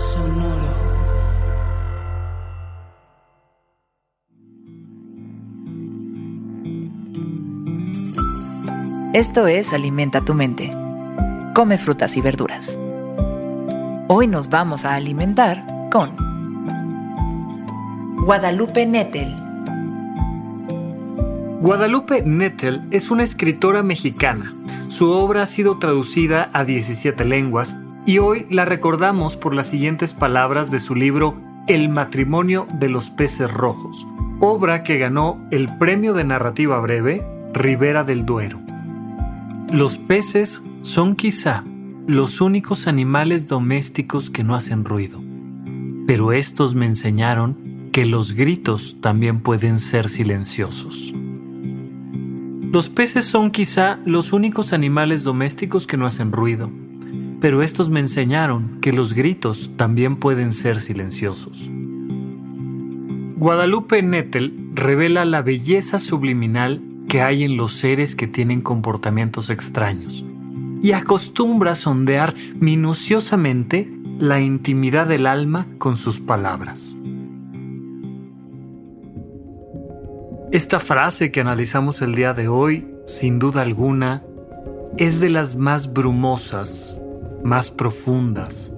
Sonoro. 0.00 0.72
Esto 9.12 9.46
es 9.46 9.74
Alimenta 9.74 10.24
tu 10.24 10.32
mente. 10.32 10.70
Come 11.54 11.76
frutas 11.76 12.16
y 12.16 12.22
verduras. 12.22 12.78
Hoy 14.08 14.26
nos 14.26 14.48
vamos 14.48 14.86
a 14.86 14.94
alimentar 14.94 15.66
con 15.92 16.16
Guadalupe 18.24 18.86
Nettel. 18.86 19.36
Guadalupe 21.60 22.22
Nettel 22.22 22.86
es 22.90 23.10
una 23.10 23.24
escritora 23.24 23.82
mexicana. 23.82 24.54
Su 24.88 25.10
obra 25.10 25.42
ha 25.42 25.46
sido 25.46 25.78
traducida 25.78 26.48
a 26.54 26.64
17 26.64 27.22
lenguas 27.26 27.76
y 28.10 28.18
hoy 28.18 28.44
la 28.50 28.64
recordamos 28.64 29.36
por 29.36 29.54
las 29.54 29.68
siguientes 29.68 30.14
palabras 30.14 30.72
de 30.72 30.80
su 30.80 30.96
libro 30.96 31.40
El 31.68 31.88
matrimonio 31.88 32.66
de 32.74 32.88
los 32.88 33.08
peces 33.08 33.48
rojos, 33.48 34.04
obra 34.40 34.82
que 34.82 34.98
ganó 34.98 35.38
el 35.52 35.78
premio 35.78 36.12
de 36.12 36.24
narrativa 36.24 36.80
breve 36.80 37.24
Rivera 37.54 38.02
del 38.02 38.26
Duero. 38.26 38.58
Los 39.72 39.96
peces 39.96 40.60
son 40.82 41.14
quizá 41.14 41.62
los 42.08 42.40
únicos 42.40 42.88
animales 42.88 43.46
domésticos 43.46 44.28
que 44.28 44.42
no 44.42 44.56
hacen 44.56 44.84
ruido, 44.84 45.22
pero 46.08 46.32
estos 46.32 46.74
me 46.74 46.86
enseñaron 46.86 47.90
que 47.92 48.06
los 48.06 48.32
gritos 48.32 48.96
también 49.00 49.38
pueden 49.38 49.78
ser 49.78 50.08
silenciosos. 50.08 51.14
Los 52.72 52.88
peces 52.88 53.24
son 53.24 53.52
quizá 53.52 54.00
los 54.04 54.32
únicos 54.32 54.72
animales 54.72 55.22
domésticos 55.22 55.86
que 55.86 55.96
no 55.96 56.06
hacen 56.06 56.32
ruido, 56.32 56.72
pero 57.40 57.62
estos 57.62 57.88
me 57.90 58.00
enseñaron 58.00 58.80
que 58.80 58.92
los 58.92 59.14
gritos 59.14 59.70
también 59.76 60.16
pueden 60.16 60.52
ser 60.52 60.80
silenciosos. 60.80 61.70
Guadalupe 63.36 64.02
Nettel 64.02 64.70
revela 64.74 65.24
la 65.24 65.40
belleza 65.40 65.98
subliminal 65.98 66.82
que 67.08 67.22
hay 67.22 67.42
en 67.44 67.56
los 67.56 67.72
seres 67.72 68.14
que 68.14 68.26
tienen 68.26 68.60
comportamientos 68.60 69.48
extraños 69.48 70.24
y 70.82 70.92
acostumbra 70.92 71.74
sondear 71.74 72.34
minuciosamente 72.56 73.90
la 74.18 74.40
intimidad 74.40 75.06
del 75.06 75.26
alma 75.26 75.66
con 75.78 75.96
sus 75.96 76.20
palabras. 76.20 76.96
Esta 80.52 80.80
frase 80.80 81.30
que 81.30 81.40
analizamos 81.40 82.02
el 82.02 82.14
día 82.14 82.34
de 82.34 82.48
hoy, 82.48 82.88
sin 83.06 83.38
duda 83.38 83.62
alguna, 83.62 84.22
es 84.98 85.20
de 85.20 85.30
las 85.30 85.56
más 85.56 85.92
brumosas 85.92 86.99
más 87.42 87.70
profundas 87.70 88.72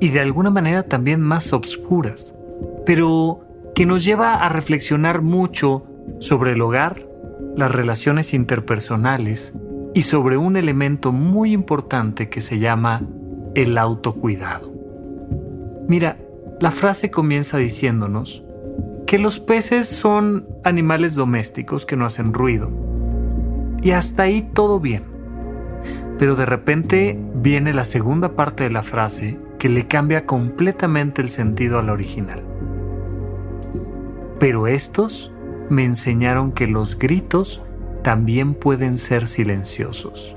y 0.00 0.10
de 0.10 0.20
alguna 0.20 0.50
manera 0.50 0.82
también 0.82 1.20
más 1.20 1.52
obscuras, 1.52 2.34
pero 2.84 3.40
que 3.74 3.86
nos 3.86 4.04
lleva 4.04 4.34
a 4.34 4.48
reflexionar 4.48 5.22
mucho 5.22 5.84
sobre 6.18 6.52
el 6.52 6.60
hogar, 6.62 7.06
las 7.56 7.70
relaciones 7.70 8.34
interpersonales 8.34 9.54
y 9.94 10.02
sobre 10.02 10.36
un 10.36 10.56
elemento 10.56 11.12
muy 11.12 11.52
importante 11.52 12.28
que 12.28 12.40
se 12.40 12.58
llama 12.58 13.02
el 13.54 13.78
autocuidado. 13.78 14.72
Mira, 15.88 16.18
la 16.60 16.70
frase 16.70 17.10
comienza 17.10 17.58
diciéndonos 17.58 18.42
que 19.06 19.18
los 19.18 19.40
peces 19.40 19.86
son 19.86 20.46
animales 20.64 21.14
domésticos 21.14 21.86
que 21.86 21.96
no 21.96 22.06
hacen 22.06 22.34
ruido. 22.34 22.70
Y 23.82 23.92
hasta 23.92 24.24
ahí 24.24 24.42
todo 24.52 24.80
bien. 24.80 25.15
Pero 26.18 26.34
de 26.34 26.46
repente 26.46 27.18
viene 27.34 27.72
la 27.72 27.84
segunda 27.84 28.34
parte 28.34 28.64
de 28.64 28.70
la 28.70 28.82
frase 28.82 29.38
que 29.58 29.68
le 29.68 29.86
cambia 29.86 30.26
completamente 30.26 31.22
el 31.22 31.28
sentido 31.28 31.78
a 31.78 31.82
la 31.82 31.92
original. 31.92 32.42
Pero 34.38 34.66
estos 34.66 35.32
me 35.68 35.84
enseñaron 35.84 36.52
que 36.52 36.66
los 36.66 36.98
gritos 36.98 37.62
también 38.02 38.54
pueden 38.54 38.98
ser 38.98 39.26
silenciosos. 39.26 40.36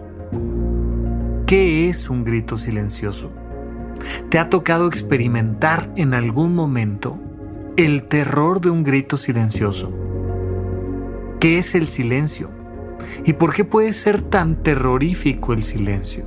¿Qué 1.45 1.89
es 1.89 2.09
un 2.09 2.23
grito 2.23 2.57
silencioso? 2.57 3.31
¿Te 4.29 4.39
ha 4.39 4.49
tocado 4.49 4.87
experimentar 4.87 5.91
en 5.95 6.13
algún 6.13 6.55
momento 6.55 7.17
el 7.77 8.03
terror 8.03 8.61
de 8.61 8.69
un 8.69 8.83
grito 8.83 9.17
silencioso? 9.17 9.91
¿Qué 11.39 11.57
es 11.57 11.75
el 11.75 11.87
silencio? 11.87 12.49
¿Y 13.25 13.33
por 13.33 13.53
qué 13.53 13.65
puede 13.65 13.93
ser 13.93 14.21
tan 14.21 14.63
terrorífico 14.63 15.53
el 15.53 15.63
silencio? 15.63 16.25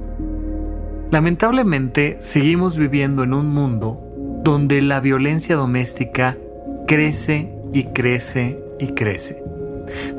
Lamentablemente 1.11 2.17
seguimos 2.21 2.79
viviendo 2.79 3.23
en 3.23 3.35
un 3.35 3.49
mundo 3.49 4.01
donde 4.43 4.81
la 4.81 5.01
violencia 5.01 5.57
doméstica 5.57 6.39
crece 6.87 7.53
y 7.73 7.85
crece 7.85 8.59
y 8.79 8.89
crece. 8.89 9.43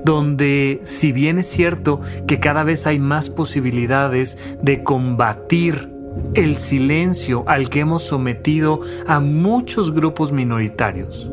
Donde 0.06 0.81
si 0.84 1.12
bien 1.12 1.40
es 1.40 1.47
cierto 1.47 2.02
que 2.28 2.40
cada 2.40 2.63
vez 2.63 2.86
hay 2.86 3.00
más 3.00 3.30
posibilidades 3.30 4.38
de 4.62 4.84
combatir 4.84 5.90
el 6.36 6.58
silencio 6.58 7.44
al 7.47 7.69
que 7.69 7.80
hemos 7.80 8.03
sometido 8.03 8.81
a 9.08 9.19
muchos 9.19 9.94
grupos 9.94 10.31
minoritarios, 10.31 11.31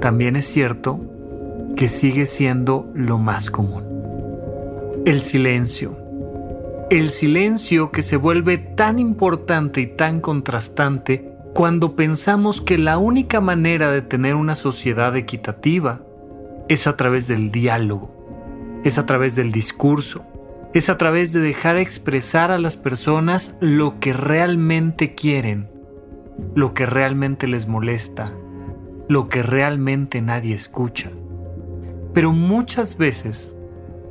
también 0.00 0.36
es 0.36 0.44
cierto 0.44 1.00
que 1.74 1.88
sigue 1.88 2.26
siendo 2.26 2.90
lo 2.94 3.18
más 3.18 3.50
común. 3.50 3.93
El 5.04 5.20
silencio. 5.20 5.98
El 6.88 7.10
silencio 7.10 7.90
que 7.90 8.02
se 8.02 8.16
vuelve 8.16 8.56
tan 8.56 8.98
importante 8.98 9.82
y 9.82 9.86
tan 9.86 10.22
contrastante 10.22 11.30
cuando 11.52 11.94
pensamos 11.94 12.62
que 12.62 12.78
la 12.78 12.96
única 12.96 13.42
manera 13.42 13.90
de 13.90 14.00
tener 14.00 14.34
una 14.34 14.54
sociedad 14.54 15.14
equitativa 15.14 16.00
es 16.70 16.86
a 16.86 16.96
través 16.96 17.28
del 17.28 17.50
diálogo, 17.52 18.80
es 18.82 18.98
a 18.98 19.04
través 19.04 19.36
del 19.36 19.52
discurso, 19.52 20.24
es 20.72 20.88
a 20.88 20.96
través 20.96 21.34
de 21.34 21.40
dejar 21.40 21.76
expresar 21.76 22.50
a 22.50 22.56
las 22.56 22.78
personas 22.78 23.54
lo 23.60 24.00
que 24.00 24.14
realmente 24.14 25.14
quieren, 25.14 25.68
lo 26.54 26.72
que 26.72 26.86
realmente 26.86 27.46
les 27.46 27.68
molesta, 27.68 28.32
lo 29.10 29.28
que 29.28 29.42
realmente 29.42 30.22
nadie 30.22 30.54
escucha. 30.54 31.10
Pero 32.14 32.32
muchas 32.32 32.96
veces 32.96 33.53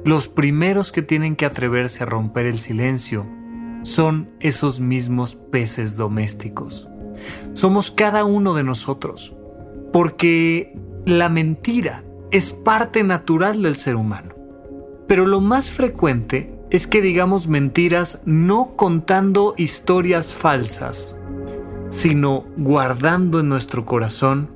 los 0.06 0.28
primeros 0.28 0.92
que 0.92 1.02
tienen 1.02 1.36
que 1.36 1.46
atreverse 1.46 2.04
a 2.04 2.08
romper 2.08 2.46
el 2.46 2.58
silencio 2.58 3.26
son 3.84 4.30
esos 4.40 4.80
mismos 4.80 5.36
peces 5.36 5.96
domésticos. 5.96 6.88
Somos 7.54 7.92
cada 7.92 8.26
uno 8.26 8.54
de 8.54 8.64
nosotros, 8.64 9.34
porque 9.92 10.78
la 11.06 11.30
mentira 11.30 12.04
es 12.32 12.52
parte 12.52 13.04
natural 13.04 13.62
del 13.62 13.76
ser 13.76 13.96
humano. 13.96 14.34
Pero 15.08 15.26
lo 15.26 15.42
más 15.42 15.70
frecuente 15.70 16.54
es 16.70 16.88
que 16.88 17.02
digamos 17.02 17.48
mentiras 17.48 18.22
no 18.26 18.76
contando 18.76 19.54
historias 19.58 20.34
falsas, 20.34 21.16
sino 21.92 22.46
guardando 22.58 23.40
en 23.40 23.50
nuestro 23.50 23.86
corazón 23.86 24.50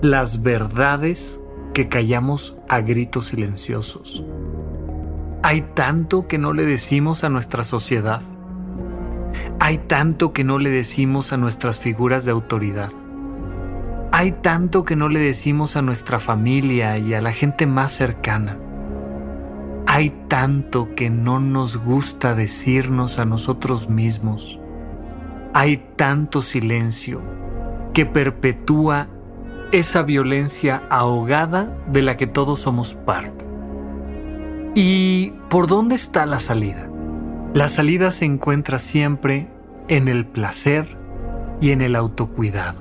las 0.00 0.42
verdades 0.42 1.38
que 1.74 1.88
callamos 1.88 2.56
a 2.68 2.80
gritos 2.80 3.26
silenciosos. 3.26 4.24
Hay 5.42 5.60
tanto 5.60 6.26
que 6.26 6.36
no 6.36 6.52
le 6.52 6.64
decimos 6.64 7.22
a 7.22 7.28
nuestra 7.28 7.62
sociedad. 7.62 8.20
Hay 9.60 9.78
tanto 9.78 10.32
que 10.32 10.42
no 10.42 10.58
le 10.58 10.68
decimos 10.68 11.32
a 11.32 11.36
nuestras 11.36 11.78
figuras 11.78 12.24
de 12.24 12.32
autoridad. 12.32 12.90
Hay 14.10 14.32
tanto 14.32 14.84
que 14.84 14.96
no 14.96 15.08
le 15.08 15.20
decimos 15.20 15.76
a 15.76 15.82
nuestra 15.82 16.18
familia 16.18 16.98
y 16.98 17.14
a 17.14 17.20
la 17.20 17.32
gente 17.32 17.66
más 17.66 17.92
cercana. 17.92 18.58
Hay 19.86 20.10
tanto 20.26 20.94
que 20.96 21.08
no 21.08 21.38
nos 21.38 21.76
gusta 21.76 22.34
decirnos 22.34 23.20
a 23.20 23.24
nosotros 23.24 23.88
mismos. 23.88 24.58
Hay 25.54 25.84
tanto 25.94 26.42
silencio 26.42 27.22
que 27.94 28.06
perpetúa 28.06 29.06
esa 29.70 30.02
violencia 30.02 30.82
ahogada 30.90 31.76
de 31.86 32.02
la 32.02 32.16
que 32.16 32.26
todos 32.26 32.60
somos 32.60 32.94
parte. 32.94 33.47
¿Y 34.74 35.32
por 35.48 35.66
dónde 35.66 35.94
está 35.94 36.26
la 36.26 36.38
salida? 36.38 36.88
La 37.54 37.68
salida 37.68 38.10
se 38.10 38.24
encuentra 38.24 38.78
siempre 38.78 39.48
en 39.88 40.08
el 40.08 40.26
placer 40.26 40.96
y 41.60 41.70
en 41.70 41.80
el 41.80 41.96
autocuidado, 41.96 42.80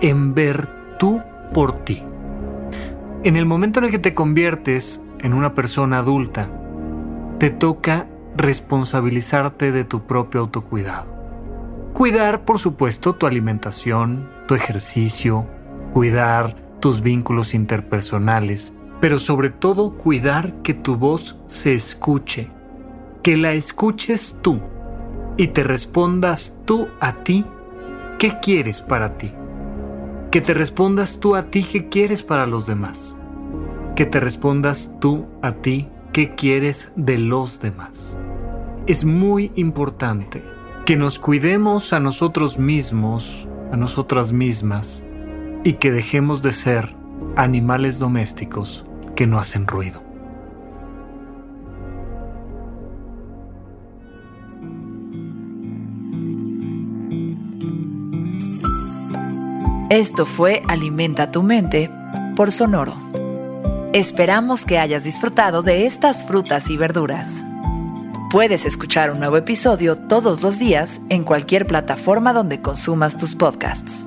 en 0.00 0.34
ver 0.34 0.68
tú 0.98 1.22
por 1.52 1.84
ti. 1.84 2.02
En 3.24 3.36
el 3.36 3.46
momento 3.46 3.78
en 3.78 3.86
el 3.86 3.90
que 3.90 3.98
te 3.98 4.14
conviertes 4.14 5.00
en 5.20 5.32
una 5.32 5.54
persona 5.54 5.98
adulta, 5.98 6.50
te 7.38 7.50
toca 7.50 8.06
responsabilizarte 8.36 9.72
de 9.72 9.84
tu 9.84 10.06
propio 10.06 10.40
autocuidado. 10.40 11.06
Cuidar, 11.94 12.44
por 12.44 12.58
supuesto, 12.58 13.14
tu 13.14 13.26
alimentación, 13.26 14.28
tu 14.46 14.54
ejercicio, 14.54 15.46
cuidar 15.92 16.56
tus 16.80 17.00
vínculos 17.00 17.54
interpersonales, 17.54 18.74
pero 19.04 19.18
sobre 19.18 19.50
todo 19.50 19.98
cuidar 19.98 20.62
que 20.62 20.72
tu 20.72 20.96
voz 20.96 21.36
se 21.46 21.74
escuche, 21.74 22.48
que 23.22 23.36
la 23.36 23.52
escuches 23.52 24.38
tú 24.40 24.62
y 25.36 25.48
te 25.48 25.62
respondas 25.62 26.54
tú 26.64 26.88
a 27.00 27.16
ti 27.16 27.44
qué 28.18 28.38
quieres 28.40 28.80
para 28.80 29.18
ti, 29.18 29.30
que 30.30 30.40
te 30.40 30.54
respondas 30.54 31.20
tú 31.20 31.36
a 31.36 31.50
ti 31.50 31.64
qué 31.64 31.90
quieres 31.90 32.22
para 32.22 32.46
los 32.46 32.66
demás, 32.66 33.14
que 33.94 34.06
te 34.06 34.20
respondas 34.20 34.90
tú 35.00 35.26
a 35.42 35.52
ti 35.52 35.90
qué 36.14 36.34
quieres 36.34 36.90
de 36.96 37.18
los 37.18 37.60
demás. 37.60 38.16
Es 38.86 39.04
muy 39.04 39.52
importante 39.54 40.42
que 40.86 40.96
nos 40.96 41.18
cuidemos 41.18 41.92
a 41.92 42.00
nosotros 42.00 42.58
mismos, 42.58 43.46
a 43.70 43.76
nosotras 43.76 44.32
mismas, 44.32 45.04
y 45.62 45.74
que 45.74 45.90
dejemos 45.90 46.40
de 46.40 46.52
ser 46.52 46.96
animales 47.36 47.98
domésticos 47.98 48.86
que 49.14 49.26
no 49.26 49.38
hacen 49.38 49.66
ruido. 49.66 50.02
Esto 59.90 60.26
fue 60.26 60.62
Alimenta 60.66 61.30
tu 61.30 61.42
mente 61.42 61.90
por 62.34 62.50
Sonoro. 62.50 62.96
Esperamos 63.92 64.64
que 64.64 64.78
hayas 64.78 65.04
disfrutado 65.04 65.62
de 65.62 65.86
estas 65.86 66.26
frutas 66.26 66.68
y 66.68 66.76
verduras. 66.76 67.44
Puedes 68.30 68.64
escuchar 68.64 69.12
un 69.12 69.20
nuevo 69.20 69.36
episodio 69.36 69.96
todos 69.96 70.42
los 70.42 70.58
días 70.58 71.00
en 71.10 71.22
cualquier 71.22 71.66
plataforma 71.68 72.32
donde 72.32 72.60
consumas 72.60 73.16
tus 73.16 73.36
podcasts. 73.36 74.04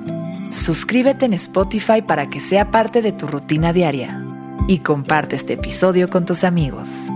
Suscríbete 0.52 1.24
en 1.24 1.32
Spotify 1.32 2.02
para 2.02 2.28
que 2.28 2.40
sea 2.40 2.70
parte 2.70 3.00
de 3.00 3.12
tu 3.12 3.26
rutina 3.26 3.72
diaria 3.72 4.27
y 4.68 4.80
comparte 4.80 5.34
este 5.34 5.54
episodio 5.54 6.08
con 6.08 6.26
tus 6.26 6.44
amigos. 6.44 7.08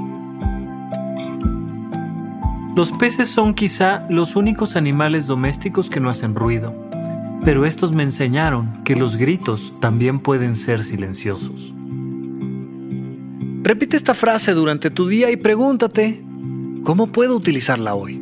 Los 2.75 2.90
peces 2.93 3.28
son 3.28 3.52
quizá 3.52 4.06
los 4.08 4.34
únicos 4.34 4.75
animales 4.75 5.26
domésticos 5.26 5.90
que 5.90 6.00
no 6.00 6.08
hacen 6.08 6.34
ruido, 6.34 6.75
pero 7.44 7.66
estos 7.66 7.93
me 7.93 8.02
enseñaron 8.02 8.82
que 8.84 8.96
los 8.96 9.16
gritos 9.16 9.75
también 9.78 10.19
pueden 10.19 10.56
ser 10.56 10.82
silenciosos. 10.82 11.75
Repite 13.62 13.99
esta 13.99 14.14
frase 14.14 14.54
durante 14.54 14.90
tu 14.90 15.06
día 15.06 15.31
y 15.31 15.37
pregúntate, 15.37 16.25
¿cómo 16.84 17.08
puedo 17.08 17.37
utilizarla 17.37 17.94
hoy? 17.94 18.22